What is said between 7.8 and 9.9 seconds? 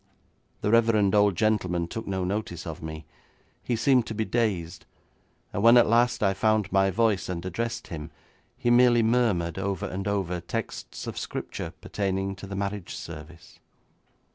him, he merely murmured over